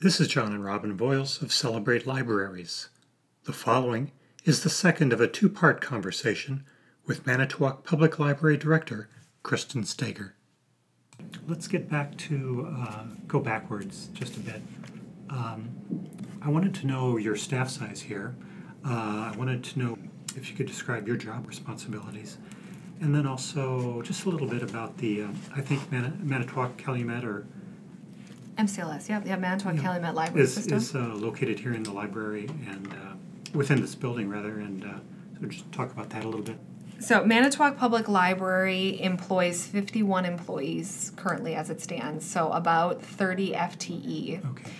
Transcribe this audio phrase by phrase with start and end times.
[0.00, 2.88] This is John and Robin Voiles of Celebrate Libraries.
[3.46, 4.12] The following
[4.44, 6.64] is the second of a two part conversation
[7.04, 9.08] with Manitowoc Public Library Director
[9.42, 10.36] Kristen Stager.
[11.48, 14.62] Let's get back to uh, go backwards just a bit.
[15.30, 15.68] Um,
[16.42, 18.36] I wanted to know your staff size here.
[18.84, 19.98] Uh, I wanted to know
[20.36, 22.38] if you could describe your job responsibilities.
[23.00, 27.24] And then also just a little bit about the, uh, I think Man- Manitowoc Calumet
[27.24, 27.48] or
[28.58, 29.82] MCLS, yeah, yeah, Manitowoc Yeah.
[29.82, 30.78] Calumet Library is, System.
[30.78, 33.14] is uh, located here in the library and uh,
[33.54, 34.88] within this building rather and uh,
[35.40, 36.58] so just talk about that a little bit
[37.00, 44.44] So Manitowoc Public Library employs 51 employees currently as it stands, so about 30 FTE.
[44.50, 44.70] okay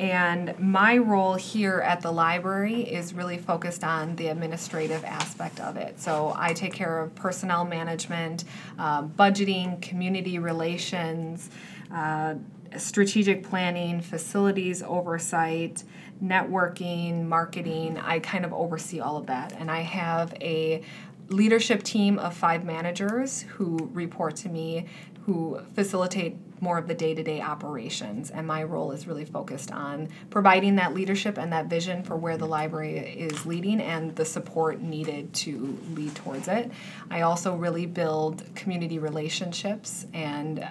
[0.00, 5.76] And my role here at the library is really focused on the administrative aspect of
[5.76, 6.00] it.
[6.00, 8.44] So I take care of personnel management,
[8.78, 11.50] uh, budgeting, community relations,
[11.92, 12.34] uh,
[12.76, 15.84] strategic planning, facilities oversight,
[16.22, 17.98] networking, marketing.
[17.98, 19.52] I kind of oversee all of that.
[19.58, 20.82] And I have a
[21.28, 24.86] leadership team of five managers who report to me
[25.26, 30.76] who facilitate more of the day-to-day operations and my role is really focused on providing
[30.76, 35.32] that leadership and that vision for where the library is leading and the support needed
[35.34, 36.70] to lead towards it
[37.10, 40.66] i also really build community relationships and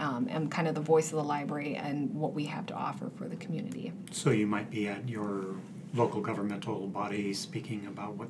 [0.00, 3.10] um, am kind of the voice of the library and what we have to offer
[3.16, 5.54] for the community so you might be at your
[5.94, 8.28] local governmental body speaking about what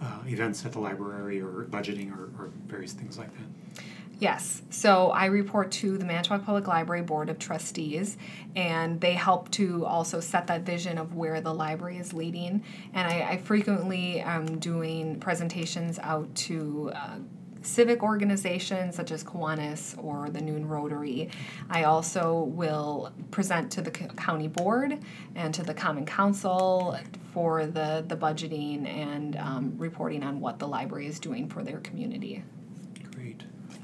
[0.00, 3.84] uh, events at the library or budgeting or, or various things like that
[4.20, 4.62] Yes.
[4.70, 8.16] So I report to the Manitowoc Public Library Board of Trustees,
[8.54, 12.62] and they help to also set that vision of where the library is leading.
[12.92, 17.18] And I, I frequently am doing presentations out to uh,
[17.64, 21.30] civic organizations such as Kiwanis or the Noon Rotary.
[21.70, 24.98] I also will present to the county board
[25.34, 26.98] and to the Common Council
[27.32, 31.80] for the, the budgeting and um, reporting on what the library is doing for their
[31.80, 32.42] community.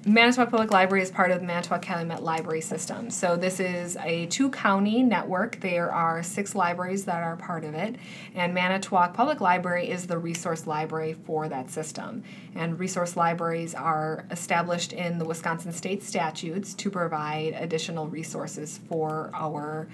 [0.07, 3.11] Manitowoc Public Library is part of the Manitowoc Calumet Library System.
[3.11, 5.61] So this is a two-county network.
[5.61, 7.97] There are six libraries that are part of it,
[8.35, 12.23] and Manitowoc Public Library is the resource library for that system.
[12.55, 19.31] And resource libraries are established in the Wisconsin state statutes to provide additional resources for
[19.35, 19.87] our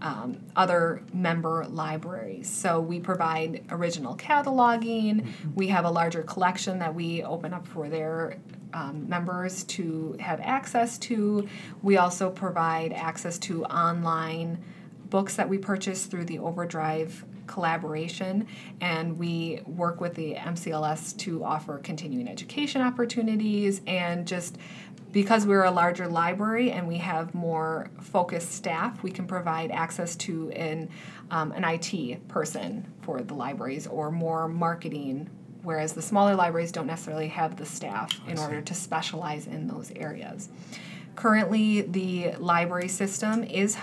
[0.00, 2.48] um, other member libraries.
[2.48, 5.26] So we provide original cataloging.
[5.54, 8.38] We have a larger collection that we open up for their
[8.72, 11.48] um, members to have access to.
[11.82, 14.58] We also provide access to online
[15.10, 18.46] books that we purchase through the Overdrive collaboration,
[18.80, 24.58] and we work with the MCLS to offer continuing education opportunities and just
[25.12, 30.14] because we're a larger library and we have more focused staff, we can provide access
[30.16, 30.88] to an,
[31.30, 35.28] um, an IT person for the libraries or more marketing,
[35.68, 39.92] whereas the smaller libraries don't necessarily have the staff in order to specialize in those
[39.94, 40.48] areas.
[41.14, 43.76] Currently, the library system is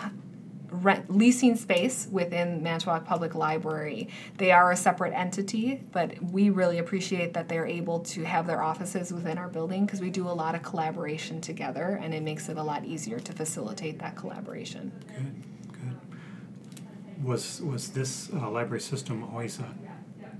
[0.71, 4.09] rent, leasing space within Manitowoc Public Library.
[4.37, 8.63] They are a separate entity, but we really appreciate that they're able to have their
[8.63, 12.49] offices within our building because we do a lot of collaboration together and it makes
[12.49, 14.91] it a lot easier to facilitate that collaboration.
[15.07, 19.69] good good was was this uh, library system always a,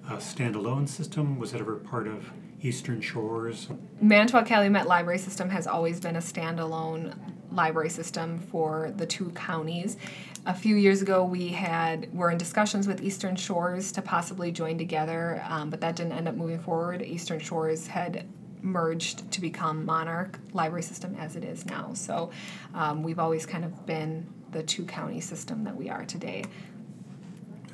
[0.10, 3.68] a standalone system was it ever part of eastern shores
[4.02, 7.16] Manitowoc Calumet Library System has always been a standalone
[7.52, 9.98] library system for the two counties.
[10.46, 14.78] A few years ago, we had were in discussions with Eastern Shores to possibly join
[14.78, 17.02] together, um, but that didn't end up moving forward.
[17.02, 18.28] Eastern Shores had
[18.62, 21.94] merged to become Monarch Library System as it is now.
[21.94, 22.32] So
[22.74, 26.44] um, we've always kind of been the two county system that we are today.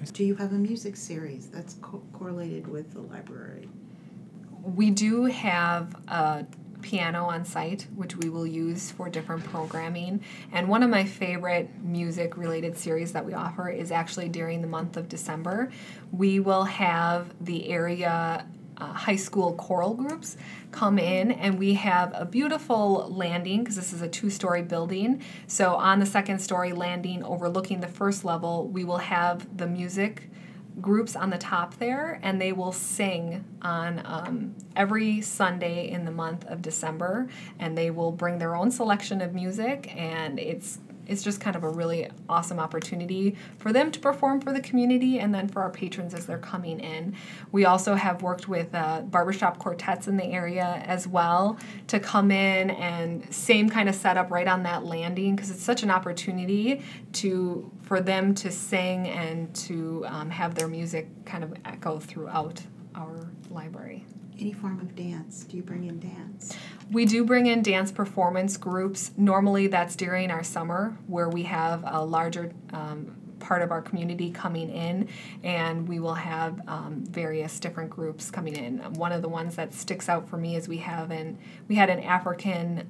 [0.09, 3.69] Do you have a music series that's co- correlated with the library?
[4.63, 6.45] We do have a
[6.81, 10.23] piano on site, which we will use for different programming.
[10.51, 14.67] And one of my favorite music related series that we offer is actually during the
[14.67, 15.71] month of December.
[16.11, 18.45] We will have the area
[18.81, 20.35] uh, high school choral groups
[20.71, 25.21] come in and we have a beautiful landing because this is a two story building.
[25.47, 30.29] So, on the second story landing overlooking the first level, we will have the music
[30.79, 36.11] groups on the top there and they will sing on um, every Sunday in the
[36.11, 37.27] month of December
[37.59, 40.79] and they will bring their own selection of music and it's
[41.11, 45.19] it's just kind of a really awesome opportunity for them to perform for the community
[45.19, 47.13] and then for our patrons as they're coming in.
[47.51, 52.31] We also have worked with uh, barbershop quartets in the area as well to come
[52.31, 56.81] in and same kind of setup right on that landing because it's such an opportunity
[57.13, 62.61] to for them to sing and to um, have their music kind of echo throughout
[62.95, 64.05] our library.
[64.41, 65.43] Any form of dance?
[65.43, 66.57] Do you bring in dance?
[66.91, 69.11] We do bring in dance performance groups.
[69.15, 74.31] Normally, that's during our summer where we have a larger um, part of our community
[74.31, 75.09] coming in,
[75.43, 78.79] and we will have um, various different groups coming in.
[78.93, 81.37] One of the ones that sticks out for me is we have an
[81.67, 82.89] we had an African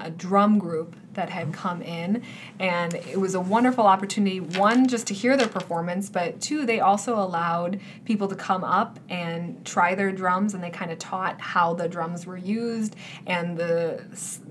[0.00, 2.22] a drum group that had come in
[2.60, 6.78] and it was a wonderful opportunity one just to hear their performance but two they
[6.78, 11.40] also allowed people to come up and try their drums and they kind of taught
[11.40, 12.94] how the drums were used
[13.26, 14.00] and the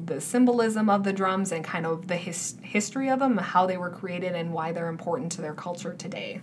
[0.05, 3.77] the symbolism of the drums and kind of the his, history of them how they
[3.77, 6.41] were created and why they're important to their culture today.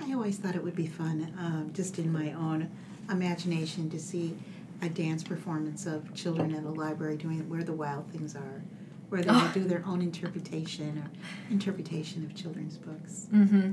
[0.00, 2.70] I always thought it would be fun uh, just in my own
[3.10, 4.36] imagination to see
[4.84, 8.62] a dance performance of children at a library doing where the wild things are,
[9.08, 9.50] where they oh.
[9.54, 11.10] do their own interpretation or
[11.50, 13.26] interpretation of children's books.
[13.32, 13.72] Mm-hmm.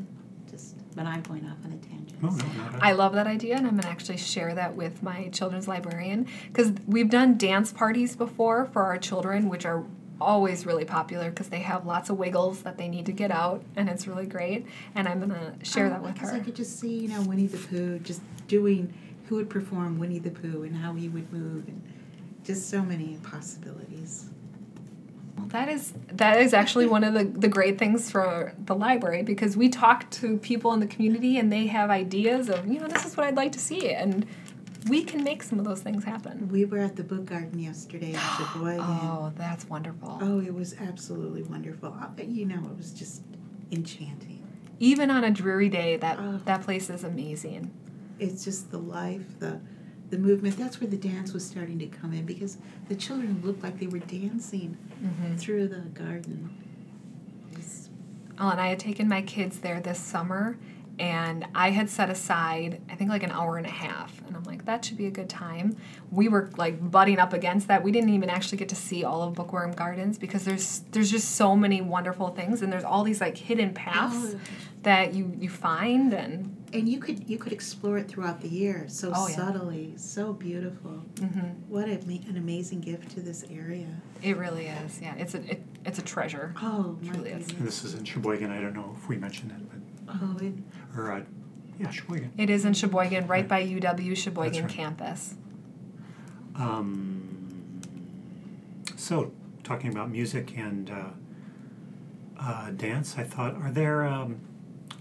[0.49, 2.21] Just, but I'm going off on a tangent.
[2.21, 5.29] No, no, I love that idea, and I'm going to actually share that with my
[5.29, 9.85] children's librarian because we've done dance parties before for our children, which are
[10.19, 13.63] always really popular because they have lots of wiggles that they need to get out,
[13.75, 14.65] and it's really great.
[14.93, 16.25] And I'm going to share that with her.
[16.25, 18.93] Because I could just see, you know, Winnie the Pooh just doing
[19.31, 21.81] who would perform Winnie the Pooh and how he would move and
[22.43, 24.29] just so many possibilities.
[25.37, 29.23] Well, that is that is actually one of the, the great things for the library
[29.23, 32.89] because we talk to people in the community and they have ideas of you know
[32.89, 34.25] this is what I'd like to see and
[34.89, 36.49] we can make some of those things happen.
[36.49, 38.79] We were at the book garden yesterday in Sheboygan.
[38.81, 40.19] oh, that's wonderful.
[40.21, 41.95] Oh, it was absolutely wonderful.
[41.97, 43.21] Uh, you know, it was just
[43.71, 44.45] enchanting.
[44.79, 46.41] Even on a dreary day, that oh.
[46.43, 47.71] that place is amazing
[48.21, 49.59] it's just the life, the
[50.09, 50.57] the movement.
[50.57, 52.57] That's where the dance was starting to come in because
[52.89, 55.35] the children looked like they were dancing mm-hmm.
[55.37, 56.57] through the garden.
[58.39, 60.57] Oh, and I had taken my kids there this summer,
[60.97, 64.19] and I had set aside, I think, like an hour and a half.
[64.25, 65.77] And I'm like, that should be a good time.
[66.09, 67.83] We were like butting up against that.
[67.83, 71.35] We didn't even actually get to see all of Bookworm Gardens because there's there's just
[71.35, 74.39] so many wonderful things, and there's all these like hidden paths oh.
[74.81, 78.85] that you you find and and you could you could explore it throughout the year
[78.87, 79.97] so oh, subtly yeah.
[79.97, 81.03] so beautiful.
[81.15, 81.47] Mm-hmm.
[81.69, 83.87] what a, an amazing gift to this area.
[84.21, 86.53] It really is yeah it's a it, it's a treasure.
[86.61, 87.49] Oh it really is.
[87.49, 89.69] and this is in sheboygan i don't know if we mentioned it
[90.07, 90.53] but oh it,
[90.97, 91.21] or uh,
[91.79, 92.31] yeah sheboygan.
[92.37, 94.71] It is in sheboygan right by uw sheboygan right.
[94.71, 95.35] campus.
[96.55, 97.81] Um,
[98.95, 99.31] so
[99.63, 101.05] talking about music and uh,
[102.39, 104.39] uh, dance i thought are there um,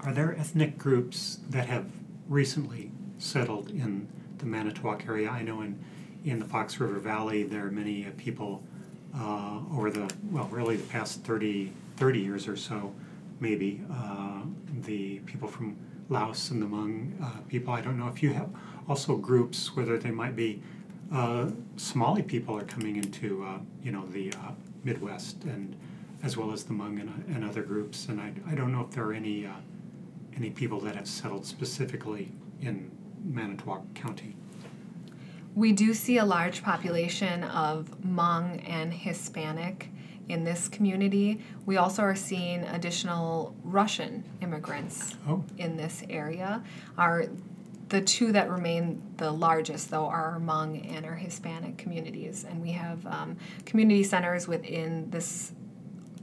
[0.05, 1.87] are there ethnic groups that have
[2.29, 4.09] recently settled in
[4.39, 5.29] the Manitowoc area?
[5.29, 5.79] I know in,
[6.25, 8.63] in the Fox River Valley there are many uh, people
[9.15, 12.95] uh, over the, well, really the past 30, 30 years or so,
[13.41, 14.43] maybe, uh,
[14.83, 15.77] the people from
[16.09, 17.75] Laos and the Hmong uh, people.
[17.75, 18.49] I don't know if you have
[18.89, 20.63] also groups, whether they might be
[21.13, 24.33] uh, Somali people are coming into, uh, you know, the
[24.85, 25.77] Midwest and
[26.23, 28.07] as well as the Hmong and, and other groups.
[28.09, 29.47] And I, I don't know if there are any
[30.41, 32.91] any people that have settled specifically in
[33.25, 34.37] Manitowoc County?
[35.55, 39.91] We do see a large population of Hmong and Hispanic
[40.29, 41.41] in this community.
[41.67, 45.45] We also are seeing additional Russian immigrants oh.
[45.59, 46.63] in this area.
[46.97, 47.27] Our
[47.89, 52.63] the two that remain the largest, though, are our Hmong and our Hispanic communities, and
[52.63, 55.53] we have um, community centers within this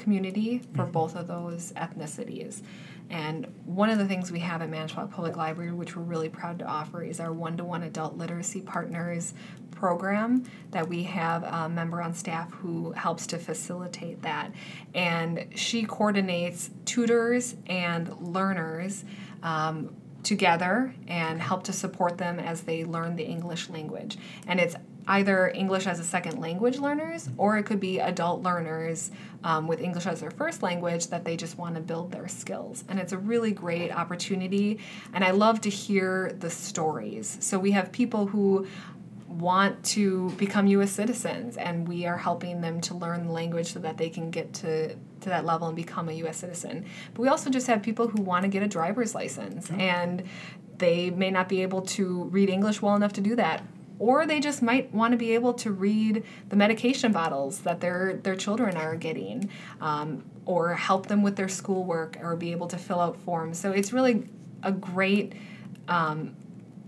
[0.08, 0.92] community for mm-hmm.
[0.92, 2.62] both of those ethnicities.
[3.10, 6.60] And one of the things we have at Manitowoc Public Library, which we're really proud
[6.60, 9.34] to offer, is our one to one adult literacy partners
[9.72, 14.54] program that we have a member on staff who helps to facilitate that.
[14.96, 19.04] And she coordinates tutors and learners.
[19.44, 24.18] Um, together and help to support them as they learn the English language.
[24.46, 24.76] And it's
[25.08, 29.12] either English as a second language learners or it could be adult learners
[29.44, 32.84] um, with English as their first language that they just want to build their skills.
[32.90, 34.80] And it's a really great opportunity.
[35.14, 37.38] And I love to hear the stories.
[37.40, 38.68] So we have people who
[39.28, 43.80] want to become US citizens and we are helping them to learn the language so
[43.80, 46.86] that they can get to to that level and become a US citizen.
[47.14, 50.24] But we also just have people who want to get a driver's license and
[50.78, 53.64] they may not be able to read English well enough to do that
[54.00, 58.20] or they just might want to be able to read the medication bottles that their
[58.24, 59.50] their children are getting.
[59.82, 63.60] Um, or help them with their schoolwork or be able to fill out forms.
[63.60, 64.30] So it's really
[64.64, 65.34] a great
[65.90, 66.36] um,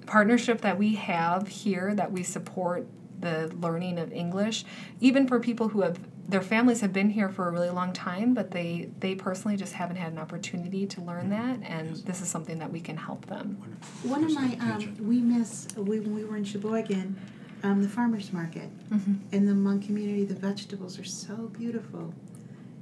[0.05, 2.87] partnership that we have here that we support
[3.19, 4.63] the learning of English,
[5.01, 8.33] even for people who have their families have been here for a really long time,
[8.35, 12.27] but they they personally just haven't had an opportunity to learn that, and this is
[12.27, 13.57] something that we can help them.
[14.03, 17.19] One of my um, we miss we, when we were in Sheboygan,
[17.63, 19.13] um, the farmers market Mm-hmm.
[19.35, 20.23] in the Hmong community.
[20.25, 22.13] The vegetables are so beautiful.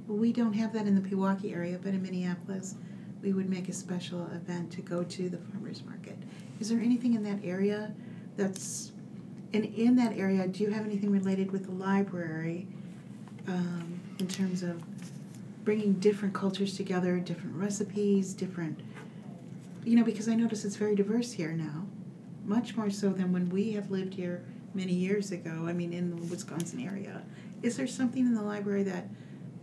[0.06, 2.76] We don't have that in the Pewaukee area, but in Minneapolis,
[3.22, 6.16] we would make a special event to go to the farmers market.
[6.60, 7.92] Is there anything in that area
[8.36, 8.92] that's
[9.54, 10.46] and in that area?
[10.46, 12.66] Do you have anything related with the library
[13.48, 14.82] um, in terms of
[15.64, 18.80] bringing different cultures together, different recipes, different
[19.84, 21.86] you know, because I notice it's very diverse here now,
[22.44, 25.64] much more so than when we have lived here many years ago.
[25.66, 27.22] I mean, in the Wisconsin area.
[27.62, 29.08] Is there something in the library that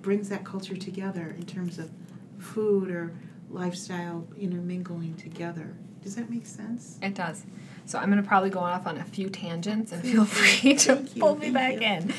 [0.01, 1.91] brings that culture together in terms of
[2.39, 3.13] food or
[3.51, 5.75] lifestyle intermingling together?
[6.03, 6.97] Does that make sense?
[7.01, 7.43] It does.
[7.85, 10.95] So I'm going to probably go off on a few tangents and feel free to
[11.19, 11.81] pull me back you.
[11.81, 12.13] in.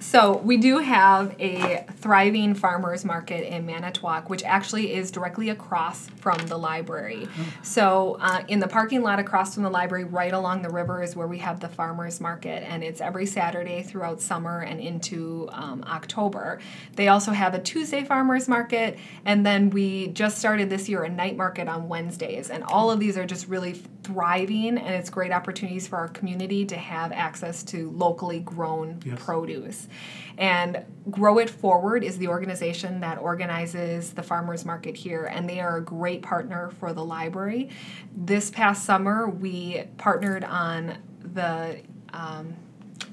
[0.00, 6.08] So we do have a thriving farmers market in Manitowoc, which actually is directly across
[6.20, 7.28] from the library.
[7.62, 11.16] So uh, in the parking lot across from the library, right along the river, is
[11.16, 15.82] where we have the farmers market, and it's every Saturday throughout summer and into um,
[15.86, 16.60] October.
[16.94, 21.08] They also have a Tuesday farmers market, and then we just started this year a
[21.08, 23.74] night market on Wednesdays, and all of these are just really
[24.04, 29.18] thriving, and it's great opportunities for our community to have access to locally grown Yes.
[29.22, 29.87] produce.
[30.36, 35.60] And Grow It Forward is the organization that organizes the farmers market here, and they
[35.60, 37.70] are a great partner for the library.
[38.14, 41.80] This past summer, we partnered on the
[42.12, 42.54] um,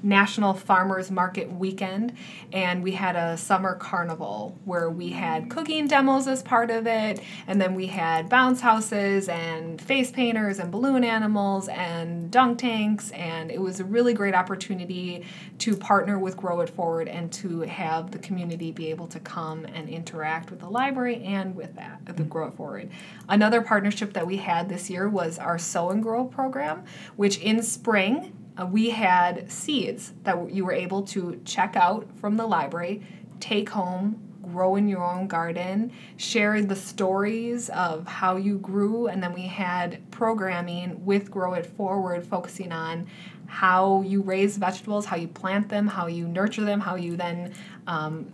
[0.05, 2.13] National Farmers Market Weekend,
[2.53, 7.19] and we had a summer carnival where we had cooking demos as part of it,
[7.47, 13.09] and then we had bounce houses and face painters and balloon animals and dunk tanks,
[13.12, 15.25] and it was a really great opportunity
[15.57, 19.65] to partner with Grow It Forward and to have the community be able to come
[19.65, 22.91] and interact with the library and with that, the Grow It Forward.
[23.27, 26.83] Another partnership that we had this year was our Sow and Grow program,
[27.15, 32.38] which in spring uh, we had seeds that you were able to check out from
[32.38, 33.01] the library,
[33.39, 39.21] take home, grow in your own garden, share the stories of how you grew, and
[39.21, 43.07] then we had programming with Grow It Forward focusing on
[43.47, 47.53] how you raise vegetables, how you plant them, how you nurture them, how you then
[47.88, 48.31] um,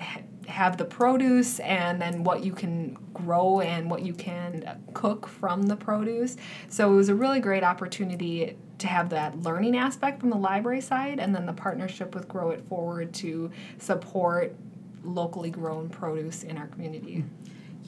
[0.00, 5.26] ha- have the produce and then what you can grow and what you can cook
[5.26, 6.36] from the produce.
[6.68, 10.80] So it was a really great opportunity to have that learning aspect from the library
[10.80, 14.54] side and then the partnership with Grow It Forward to support
[15.02, 17.24] locally grown produce in our community.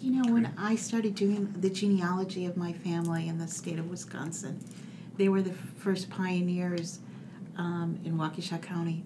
[0.00, 3.90] You know, when I started doing the genealogy of my family in the state of
[3.90, 4.61] Wisconsin,
[5.16, 7.00] they were the first pioneers
[7.57, 9.02] um, in Waukesha County.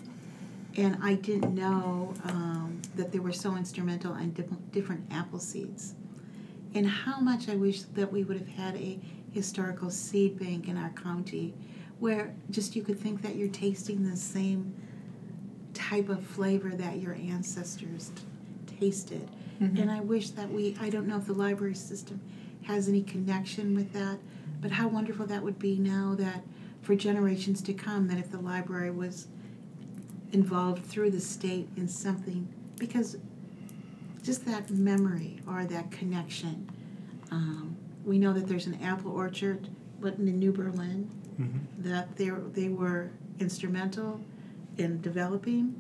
[0.77, 5.95] And I didn't know um, that they were so instrumental in dip- different apple seeds.
[6.75, 8.99] And how much I wish that we would have had a
[9.33, 11.55] historical seed bank in our county
[11.99, 14.75] where just you could think that you're tasting the same
[15.75, 18.11] type of flavor that your ancestors
[18.67, 19.29] t- tasted.
[19.79, 22.21] And I wish that we, I don't know if the library system
[22.65, 24.19] has any connection with that,
[24.61, 26.43] but how wonderful that would be now that
[26.83, 29.29] for generations to come, that if the library was
[30.33, 33.17] involved through the state in something, because
[34.23, 36.69] just that memory or that connection.
[37.31, 39.69] Um, we know that there's an apple orchard,
[40.01, 41.09] but in New Berlin,
[41.41, 41.61] Mhm.
[41.85, 44.21] that they they were instrumental
[44.79, 45.75] in developing,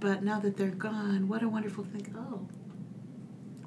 [0.00, 2.14] but now that they're gone, what a wonderful thing!
[2.16, 2.40] Oh,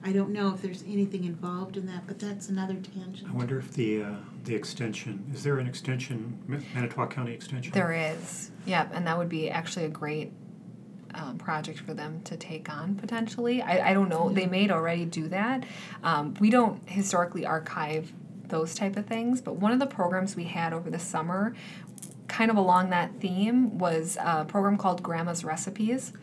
[0.04, 3.28] I don't know if there's anything involved in that, but that's another tangent.
[3.28, 7.74] I wonder if the uh, the extension is there an extension Ma- Manitowoc County extension?
[7.74, 10.32] There is, yep, and that would be actually a great
[11.16, 13.62] um, project for them to take on potentially.
[13.62, 15.64] I, I don't know, they may already do that.
[16.04, 18.14] Um, we don't historically archive
[18.48, 21.56] those type of things, but one of the programs we had over the summer,
[22.28, 26.14] kind of along that theme, was a program called Grandma's Recipes.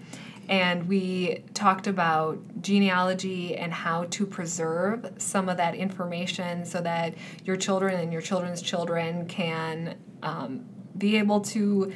[0.48, 7.14] And we talked about genealogy and how to preserve some of that information so that
[7.44, 10.64] your children and your children's children can um,
[10.98, 11.92] be able to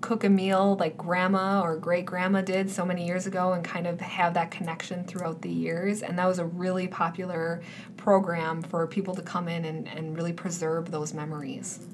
[0.00, 3.86] cook a meal like grandma or great grandma did so many years ago and kind
[3.86, 6.02] of have that connection throughout the years.
[6.02, 7.62] And that was a really popular
[7.96, 11.86] program for people to come in and, and really preserve those memories.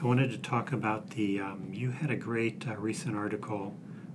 [0.00, 1.40] I wanted to talk about the.
[1.40, 3.74] Um, you had a great uh, recent article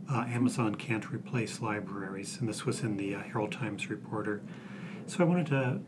[0.09, 4.41] uh, Amazon can't replace libraries, and this was in the uh, Herald Times Reporter.
[5.07, 5.79] So I wanted to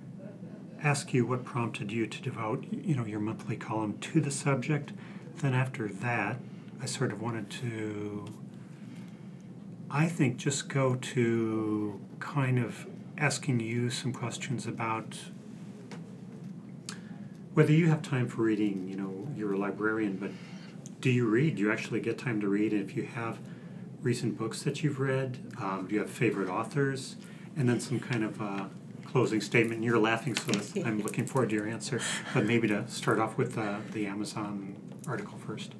[0.81, 4.93] ask you what prompted you to devote, you know, your monthly column to the subject.
[5.37, 6.37] Then after that,
[6.81, 8.25] I sort of wanted to,
[9.89, 15.17] I think, just go to kind of asking you some questions about
[17.53, 18.87] whether you have time for reading.
[18.87, 20.31] You know, you're a librarian, but
[21.01, 21.55] do you read?
[21.55, 22.73] Do you actually get time to read?
[22.73, 23.39] And if you have
[24.01, 27.15] recent books that you've read, um, do you have favorite authors?
[27.57, 28.65] And then some kind of uh,
[29.05, 29.81] closing statement.
[29.81, 30.51] You're laughing, so
[30.83, 32.01] I'm looking forward to your answer.
[32.33, 34.75] But maybe to start off with uh, the Amazon
[35.07, 35.73] article first.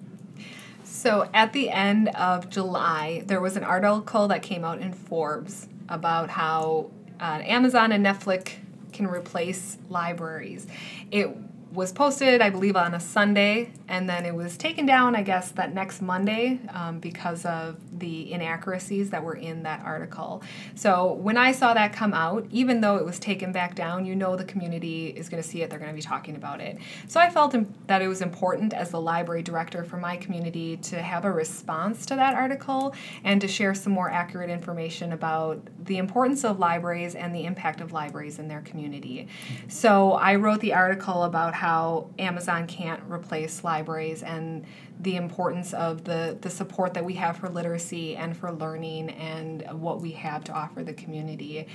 [0.95, 5.67] So at the end of July, there was an article that came out in Forbes
[5.89, 8.53] about how uh, Amazon and Netflix
[8.93, 10.65] can replace libraries.
[11.11, 11.35] It
[11.73, 15.51] was posted, I believe, on a Sunday, and then it was taken down, I guess,
[15.51, 20.43] that next Monday um, because of the inaccuracies that were in that article.
[20.75, 24.15] So when I saw that come out, even though it was taken back down, you
[24.15, 26.77] know the community is going to see it, they're going to be talking about it.
[27.07, 27.55] So I felt
[27.87, 32.05] that it was important as the library director for my community to have a response
[32.07, 37.15] to that article and to share some more accurate information about the importance of libraries
[37.15, 39.27] and the impact of libraries in their community.
[39.67, 44.65] So I wrote the article about how Amazon can't replace libraries and
[44.99, 49.63] the importance of the, the support that we have for literacy and for learning and
[49.79, 51.67] what we have to offer the community.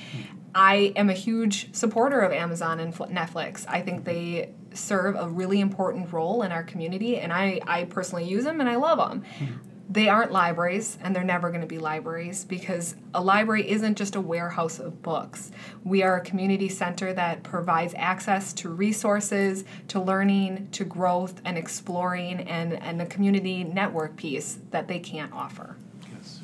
[0.55, 3.65] I am a huge supporter of Amazon and Netflix.
[3.69, 8.25] I think they serve a really important role in our community, and I, I personally
[8.25, 9.25] use them and I love them.
[9.39, 9.70] Hmm.
[9.91, 14.15] They aren't libraries and they're never going to be libraries because a library isn't just
[14.15, 15.51] a warehouse of books.
[15.83, 21.59] We are a community center that provides access to resources, to learning, to growth and
[21.59, 25.75] exploring, and, and a community network piece that they can't offer.
[26.15, 26.41] Yes.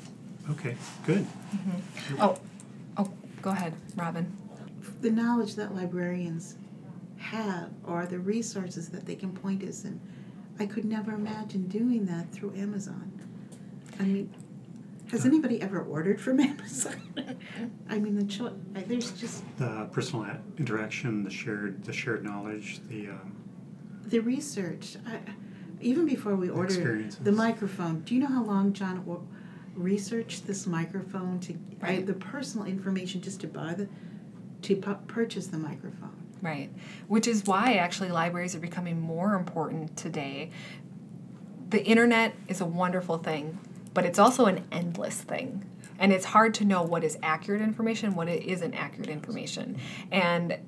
[0.50, 1.24] Okay, good.
[1.54, 2.20] Mm-hmm.
[2.20, 2.40] Oh,
[2.96, 3.10] oh,
[3.42, 4.36] go ahead, Robin.
[5.02, 6.56] The knowledge that librarians
[7.18, 10.00] have or the resources that they can point us in.
[10.58, 13.15] I could never imagine doing that through Amazon.
[13.98, 14.34] I mean,
[15.10, 17.00] has anybody ever ordered from Amazon?
[17.88, 20.26] I mean, the cho- there's just the personal
[20.58, 23.36] interaction, the shared, the shared knowledge, the um,
[24.06, 24.96] the research.
[25.06, 25.20] I,
[25.80, 29.26] even before we ordered the microphone, do you know how long John o-
[29.74, 32.00] researched this microphone to right.
[32.00, 33.88] I, the personal information just to buy the
[34.62, 36.12] to pu- purchase the microphone?
[36.42, 36.70] Right,
[37.08, 40.50] which is why actually libraries are becoming more important today.
[41.70, 43.58] The internet is a wonderful thing
[43.96, 45.64] but it's also an endless thing.
[45.98, 49.78] And it's hard to know what is accurate information what it isn't accurate information.
[50.12, 50.58] And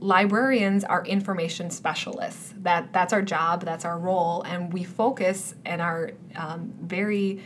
[0.00, 2.52] librarians are information specialists.
[2.62, 7.40] That that's our job that's our role and we focus and are um, very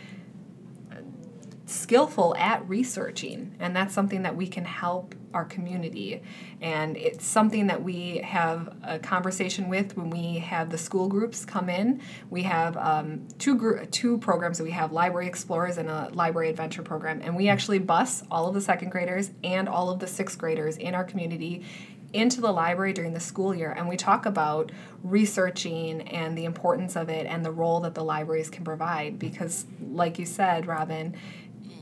[1.66, 3.54] skillful at researching.
[3.60, 6.22] And that's something that we can help our community.
[6.60, 11.44] And it's something that we have a conversation with when we have the school groups
[11.44, 12.00] come in.
[12.30, 14.58] We have um, two gr- two programs.
[14.58, 17.20] That we have library explorers and a library adventure program.
[17.22, 20.76] And we actually bus all of the second graders and all of the sixth graders
[20.76, 21.64] in our community
[22.12, 23.70] into the library during the school year.
[23.70, 28.02] And we talk about researching and the importance of it and the role that the
[28.02, 29.18] libraries can provide.
[29.18, 31.14] Because like you said robin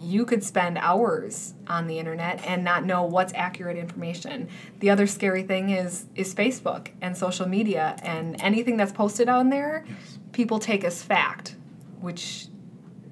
[0.01, 4.49] you could spend hours on the internet and not know what's accurate information.
[4.81, 9.51] The other scary thing is is Facebook and social media and anything that's posted on
[9.51, 10.19] there, yes.
[10.33, 11.57] people take as fact,
[12.01, 12.49] which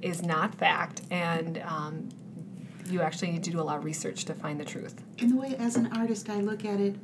[0.02, 2.08] is not fact, and um,
[2.86, 5.02] you actually need to do a lot of research to find the truth.
[5.18, 6.96] In the way, as an artist, I look at it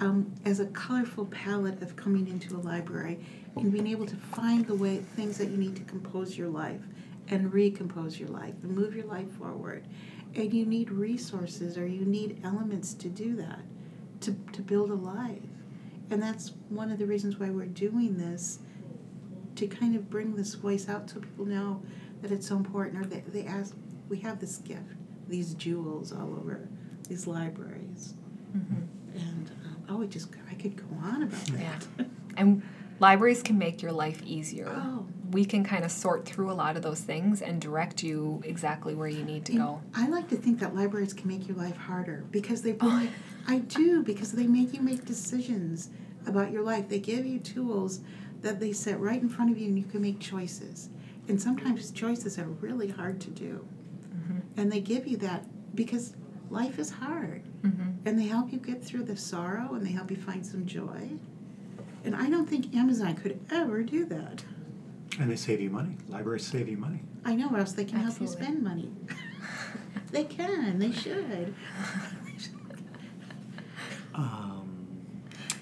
[0.00, 3.18] um, as a colorful palette of coming into a library
[3.56, 6.80] and being able to find the way things that you need to compose your life
[7.28, 9.86] and recompose your life and move your life forward.
[10.34, 13.60] And you need resources or you need elements to do that,
[14.22, 15.38] to, to build a life.
[16.10, 18.58] And that's one of the reasons why we're doing this,
[19.56, 21.82] to kind of bring this voice out so people know
[22.20, 23.04] that it's so important.
[23.04, 23.74] Or they, they ask,
[24.08, 24.82] we have this gift,
[25.28, 26.68] these jewels all over
[27.08, 28.14] these libraries.
[28.56, 29.18] Mm-hmm.
[29.18, 31.86] And um, oh, it just, I could go on about that.
[31.98, 32.04] Yeah.
[32.36, 32.62] and
[33.00, 34.68] libraries can make your life easier.
[34.68, 38.40] Oh, we can kind of sort through a lot of those things and direct you
[38.44, 39.82] exactly where you need to and go.
[39.92, 43.10] I like to think that libraries can make your life harder because they really,
[43.48, 45.90] I do, because they make you make decisions
[46.24, 46.88] about your life.
[46.88, 48.00] They give you tools
[48.42, 50.88] that they set right in front of you and you can make choices.
[51.26, 53.66] And sometimes choices are really hard to do.
[54.14, 54.60] Mm-hmm.
[54.60, 55.44] And they give you that
[55.74, 56.14] because
[56.48, 57.42] life is hard.
[57.62, 58.06] Mm-hmm.
[58.06, 61.10] And they help you get through the sorrow and they help you find some joy.
[62.04, 64.44] And I don't think Amazon could ever do that.
[65.18, 65.96] And they save you money.
[66.08, 67.00] Libraries save you money.
[67.24, 68.90] I know, or else they can help you spend money.
[70.10, 71.54] they can, they should.
[74.14, 74.86] Um,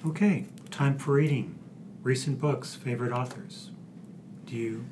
[0.06, 1.58] okay, time for reading.
[2.02, 3.70] Recent books, favorite authors.
[4.46, 4.84] Do you?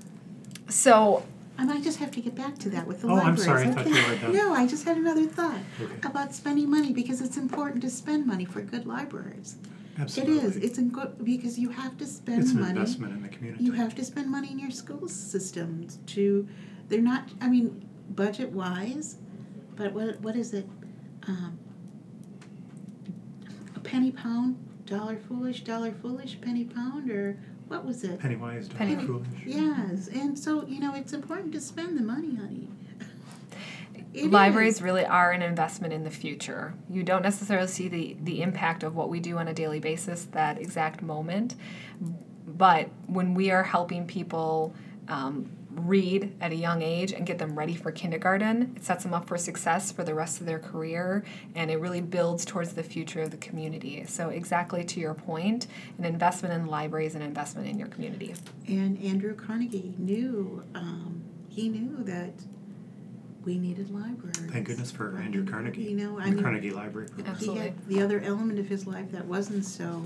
[0.69, 1.25] So
[1.59, 3.27] I might just have to get back to that with the library.
[3.27, 3.45] Oh, I'm libraries.
[3.45, 4.01] sorry, I thought okay?
[4.01, 4.33] you were done.
[4.35, 5.97] No, I just had another thought Okay.
[6.05, 9.57] about spending money because it's important to spend money for good libraries.
[9.99, 10.37] Absolutely.
[10.39, 10.57] It is.
[10.57, 12.71] It's in good because you have to spend It's an money.
[12.79, 13.65] investment in the community.
[13.65, 16.47] You have to spend money in your school systems to.
[16.89, 17.29] They're not.
[17.41, 19.19] I mean, budget wise,
[19.77, 20.67] but what what is it?
[21.27, 21.59] Um,
[23.77, 27.37] a penny pound, dollar foolish, dollar foolish, penny pound, or
[27.69, 28.19] what was it?
[28.19, 29.27] penny wise, dollar Penny- foolish.
[29.47, 32.69] Yes, and so you know it's important to spend the money, honey.
[34.13, 34.83] It libraries is.
[34.83, 36.75] really are an investment in the future.
[36.89, 40.25] You don't necessarily see the, the impact of what we do on a daily basis
[40.33, 41.55] that exact moment,
[42.47, 44.75] but when we are helping people
[45.09, 49.15] um, read at a young age and get them ready for kindergarten, it sets them
[49.15, 52.83] up for success for the rest of their career and it really builds towards the
[52.83, 54.05] future of the community.
[54.07, 55.69] So, exactly to your point,
[55.99, 58.35] an investment in libraries an investment in your community.
[58.67, 60.65] And Andrew Carnegie knew.
[60.75, 62.33] Um, he knew that
[63.45, 64.37] we needed libraries.
[64.51, 65.83] Thank goodness for Andrew Carnegie.
[65.83, 67.09] You know, I the mean, Carnegie Library.
[67.09, 67.37] Program.
[67.37, 70.03] he had the other element of his life that wasn't so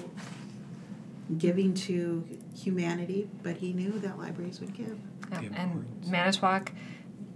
[1.38, 2.24] giving to
[2.56, 4.98] humanity, but he knew that libraries would give.
[5.32, 5.86] Yeah, and.
[6.06, 6.70] Manitowoc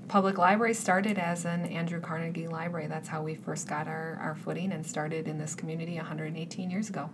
[0.08, 2.86] Public Library started as an Andrew Carnegie Library.
[2.86, 6.88] That's how we first got our, our footing and started in this community 118 years
[6.88, 7.10] ago.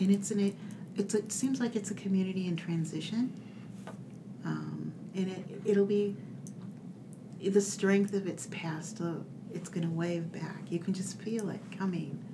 [0.00, 0.54] And it's an it,
[0.96, 3.32] it's it seems like it's a community in transition,
[4.44, 6.16] um, and it it'll be
[7.50, 9.00] the strength of its past.
[9.00, 9.14] Uh,
[9.52, 10.62] it's going to wave back.
[10.70, 12.24] You can just feel it coming.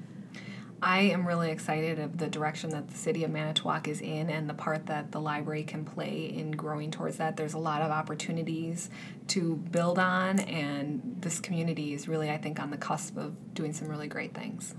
[0.81, 4.49] I am really excited of the direction that the city of Manitowoc is in and
[4.49, 7.37] the part that the library can play in growing towards that.
[7.37, 8.89] There's a lot of opportunities
[9.29, 13.73] to build on, and this community is really, I think, on the cusp of doing
[13.73, 14.77] some really great things.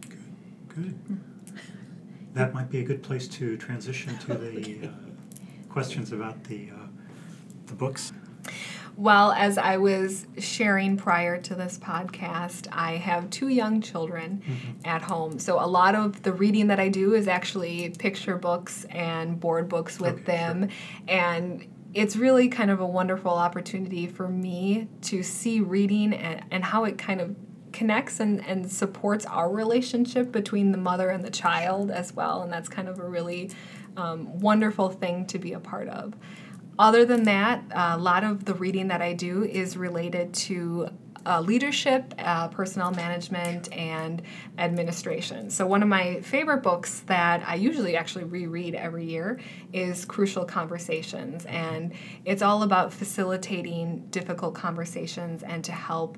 [0.00, 0.18] Good.
[0.68, 1.20] Good.
[2.32, 4.90] That might be a good place to transition to the uh,
[5.68, 6.86] questions about the uh,
[7.66, 8.12] the books.
[8.98, 14.42] Well, as I was sharing prior to this podcast, I have two young children
[14.84, 15.38] at home.
[15.38, 19.68] So a lot of the reading that I do is actually picture books and board
[19.68, 20.68] books with Okay, them.
[21.06, 26.64] And it's really kind of a wonderful opportunity for me to see reading and, and
[26.64, 27.36] how it kind of
[27.72, 32.42] connects and, and supports our relationship between the mother and the child as well.
[32.42, 33.52] And that's kind of a really
[33.96, 36.14] um, wonderful thing to be a part of.
[36.78, 40.90] Other than that, a lot of the reading that I do is related to
[41.26, 44.22] uh, leadership, uh, personnel management, and
[44.56, 45.50] administration.
[45.50, 49.40] So, one of my favorite books that I usually actually reread every year
[49.72, 51.44] is Crucial Conversations.
[51.46, 51.92] And
[52.24, 56.16] it's all about facilitating difficult conversations and to help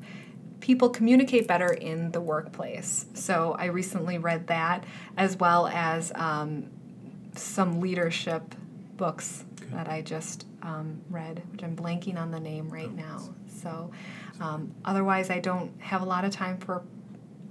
[0.61, 3.07] people communicate better in the workplace.
[3.15, 4.85] So, I recently read that
[5.17, 6.67] as well as um,
[7.35, 8.55] some leadership
[8.97, 13.21] books that I just um, read, which I'm blanking on the name right now.
[13.47, 13.91] So,
[14.41, 16.83] um, otherwise, I don't have a lot of time for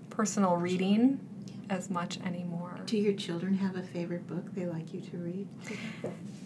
[0.09, 1.19] personal reading
[1.69, 2.79] as much anymore.
[2.85, 5.47] Do your children have a favorite book they like you to read?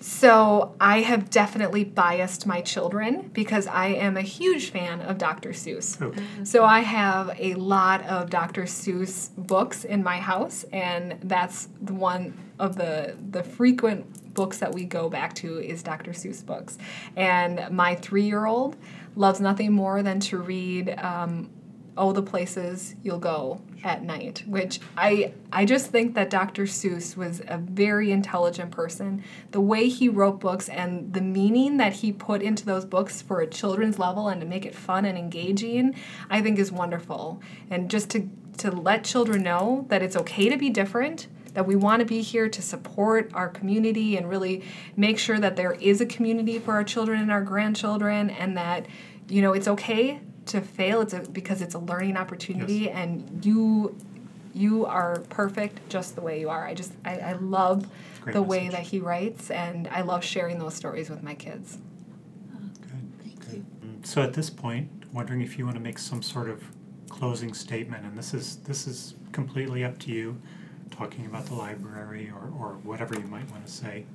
[0.01, 5.51] So, I have definitely biased my children because I am a huge fan of Dr.
[5.51, 6.01] Seuss.
[6.01, 8.63] Oh, So I have a lot of Dr.
[8.63, 14.73] Seuss books in my house, and that's the one of the the frequent books that
[14.73, 16.11] we go back to is Dr.
[16.11, 16.77] Seuss books.
[17.15, 18.75] And my three year old
[19.15, 20.97] loves nothing more than to read.
[20.99, 21.49] Um,
[21.95, 26.63] Oh, the places you'll go at night, which I I just think that Dr.
[26.63, 29.23] Seuss was a very intelligent person.
[29.51, 33.41] The way he wrote books and the meaning that he put into those books for
[33.41, 35.93] a children's level and to make it fun and engaging,
[36.31, 37.39] I think is wonderful.
[37.69, 41.75] And just to to let children know that it's okay to be different, that we
[41.75, 44.63] want to be here to support our community and really
[44.95, 48.85] make sure that there is a community for our children and our grandchildren and that
[49.27, 53.95] you know it's okay to fail it's a, because it's a learning opportunity and you
[54.53, 57.87] you are perfect just the way you are i just i, I love
[58.21, 61.77] Great the way that he writes and i love sharing those stories with my kids
[62.81, 63.11] good.
[63.23, 63.65] Thank you.
[64.03, 66.63] So at this point, wondering if you want to make some sort of
[67.09, 70.37] closing statement, and this is this is completely up to you.
[70.93, 74.05] Talking about the library or, or whatever you might want to say.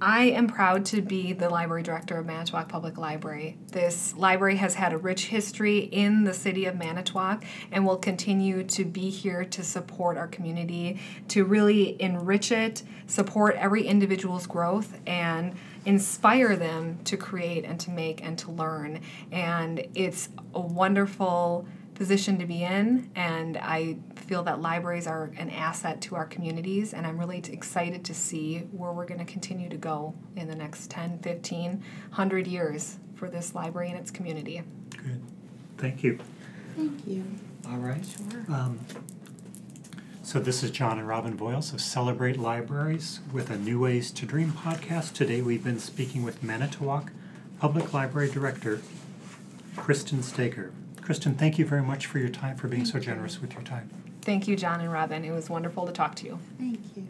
[0.00, 3.56] I am proud to be the library director of Manitowoc Public Library.
[3.72, 8.62] This library has had a rich history in the city of Manitowoc and will continue
[8.64, 14.98] to be here to support our community, to really enrich it, support every individual's growth,
[15.06, 15.54] and
[15.86, 19.00] inspire them to create and to make and to learn.
[19.32, 21.66] And it's a wonderful
[21.96, 26.94] position to be in, and I feel that libraries are an asset to our communities,
[26.94, 30.54] and I'm really excited to see where we're going to continue to go in the
[30.54, 34.62] next 10, 15, 100 years for this library and its community.
[34.90, 35.22] Good.
[35.78, 36.18] Thank you.
[36.76, 37.24] Thank you.
[37.68, 38.04] All right.
[38.04, 38.44] Sure.
[38.54, 38.78] Um,
[40.22, 44.26] so this is John and Robin Voiles of Celebrate Libraries with a New Ways to
[44.26, 45.14] Dream podcast.
[45.14, 47.10] Today we've been speaking with Manitowoc
[47.58, 48.82] Public Library Director
[49.76, 50.72] Kristen Staker.
[51.06, 53.88] Kristen, thank you very much for your time, for being so generous with your time.
[54.22, 55.24] Thank you, John and Robin.
[55.24, 56.40] It was wonderful to talk to you.
[56.58, 57.06] Thank you.